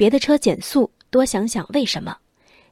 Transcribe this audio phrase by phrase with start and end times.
[0.00, 2.16] 别的车减速，多想想为什么。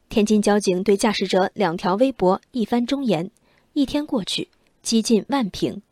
[0.09, 3.31] 天津交警对驾驶者两条微博一番忠言，
[3.75, 4.49] 一天过去，
[4.83, 5.83] 几近万评。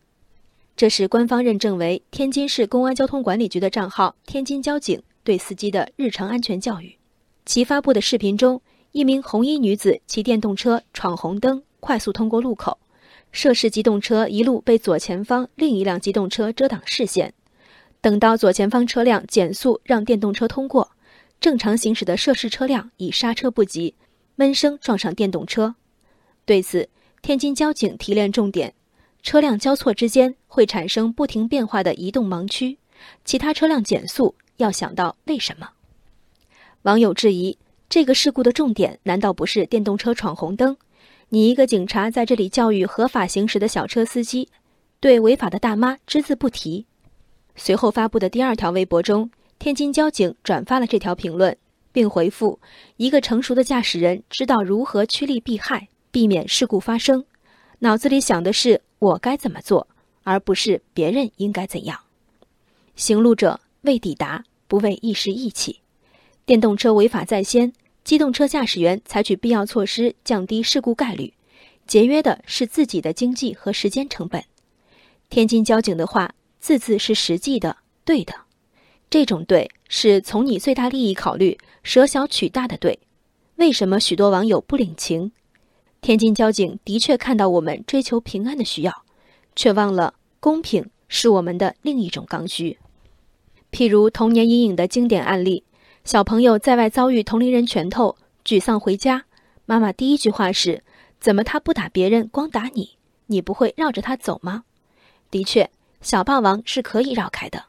[0.79, 6.97] 这是官方认证为天津市公安交通管理局的账号“天津交警”对司机的日常安全教育。
[7.45, 8.63] 其发布的视频中，
[8.93, 12.79] 一名红衣女子骑电动车闯红灯，快速通过路口，
[13.31, 17.35] 涉事机动车一路被左前方另一辆机动车遮挡视线。
[18.01, 20.93] 等到左前方车辆减速让电动车通过，
[21.41, 23.95] 正常行驶的涉事车辆已刹车不及。
[24.39, 25.77] 闷声撞上电动车，
[26.45, 26.91] 对此，
[27.23, 28.75] 天津交警提炼重点：
[29.23, 32.77] 车辆交错之间会产生不停变化的移动盲区，
[33.25, 35.71] 其他车辆减速要想到为什么。
[36.83, 37.57] 网友质疑：
[37.89, 40.77] 这个事故的重点难道不是电动车闯红灯？
[41.31, 44.51] 你一个警察在这里教育合法行驶的小车司机，
[45.01, 46.85] 对违法的大妈只字不提。
[47.55, 51.57] 随后发布的第二条微博中，天津交警转发了这条评论。
[51.93, 52.61] 并回复：
[52.99, 57.25] 一个成熟的驾驶人知道如何趋利避害，避免事故发生，
[57.79, 59.89] 脑子里想的是我该怎么做，
[60.23, 61.99] 而不是别人应该怎样。
[62.97, 65.81] 行路者为抵达，不为一时意气。
[66.45, 67.73] 电动车违法在先，
[68.05, 71.33] 机动车驾驶员采取必要措施降低事故概率，
[71.87, 74.45] 节约的是自己的经济和时间成本。
[75.31, 78.46] 天津交警的话，字字是实际的，对的。
[79.09, 82.99] 这种对是从你最大利益考虑，舍小取大的对。
[83.57, 85.31] 为什么许多网友不领情？
[86.01, 89.05] 天津交警的确看到我们追求平安的需要，
[89.55, 92.79] 却忘了公平是我们的另一种刚需。
[93.73, 95.65] 譬如童年阴影的经典案例：
[96.05, 99.25] 小朋友在外遭遇同龄人拳头，沮丧回家，
[99.65, 100.83] 妈妈第一句话是
[101.19, 102.99] ：“怎么他不打别人，光打你？
[103.27, 104.65] 你不会绕着他走吗？”
[105.31, 107.65] 的确，小霸王是可以绕开的。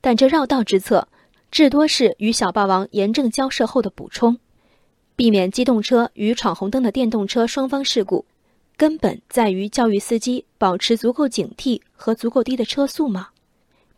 [0.00, 1.08] 但这绕道之策，
[1.50, 4.38] 至多是与小霸王严正交涉后的补充，
[5.14, 8.24] 避免机动车与闯红灯的电动车双方事故，
[8.76, 13.28] 根本在于教育司机保持足够警惕和足够低的车速吗？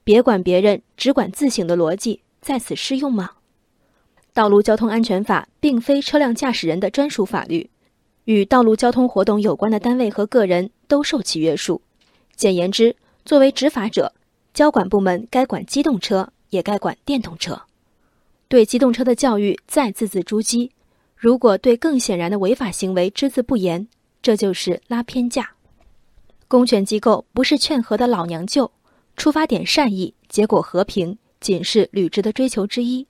[0.02, 3.30] 别管别人，只管自省的逻辑在此适用吗？
[4.32, 7.70] 道路交通安全法并非车辆驾驶人的专属法律，
[8.24, 11.82] 与道路交通活动有关的单位和个人都受其约束。
[12.34, 14.14] 简言之，作为执法者。
[14.54, 17.62] 交管部门该管机动车，也该管电动车。
[18.48, 20.70] 对机动车的教育再字字珠玑，
[21.16, 23.88] 如果对更显然的违法行为只字不言，
[24.20, 25.50] 这就是拉偏架。
[26.48, 28.70] 公权机构不是劝和的老娘舅，
[29.16, 33.06] 出发点善意，结果和平，仅是履职的追求之一。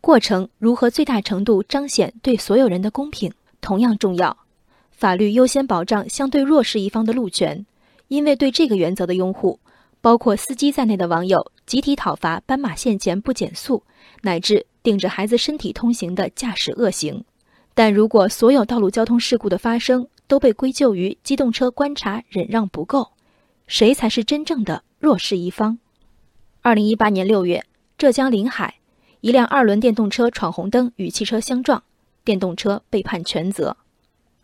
[0.00, 3.30] 过程如何最大程度彰显对所有人的公平，
[3.60, 4.34] 同样重要。
[4.92, 7.66] 法律优先保障相对弱势一方的路权，
[8.08, 9.60] 因为对这个原则的拥护。
[10.06, 13.82] 包括司机在内的网友集体讨伐斑马线前不减速，
[14.22, 17.24] 乃至顶着孩子身体通行的驾驶恶行。
[17.74, 23.14] 但如果所有道路交通事故的发生都被归咎于机动车观察忍让不够，
[23.66, 25.80] 谁才是真正的弱势一方？
[26.62, 27.64] 二零一八年六月，
[27.98, 28.76] 浙江临海，
[29.22, 31.82] 一辆二轮电动车闯红灯与汽车相撞，
[32.24, 33.76] 电动车被判全责。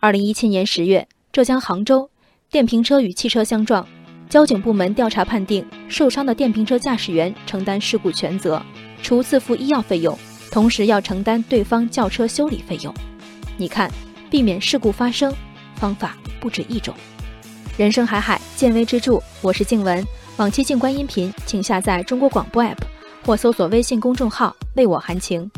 [0.01, 2.11] 二零一七年十月，浙江杭州，
[2.51, 3.87] 电瓶车与汽车相撞。
[4.33, 8.63] 交警部门调查判定，受伤的电瓶车驾驶员承担事故全责，
[9.03, 10.19] 除自付医药费用，
[10.51, 12.95] 同时要承担对方轿车修理费用。
[13.59, 13.93] 你看，
[14.31, 15.35] 避免事故发生，
[15.75, 16.95] 方法不止一种。
[17.77, 19.23] 人生海海，见微知著。
[19.43, 20.03] 我是静文，
[20.39, 22.79] 往期静观音频，请下载中国广播 APP
[23.27, 25.51] 或搜索微信公众号“为我含情”。